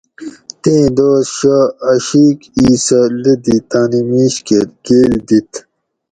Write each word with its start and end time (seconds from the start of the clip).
تیں 0.61 0.85
دوس 0.95 1.23
شہ 1.37 1.57
اۤشیک 1.89 2.39
ایسہ 2.59 2.99
لدی 3.21 3.57
تانی 3.69 4.01
میش 4.09 4.33
کہ 4.45 4.57
گیل 4.85 5.11
دِیت 5.27 5.51